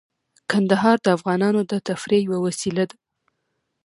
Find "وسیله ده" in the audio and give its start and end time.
2.45-2.97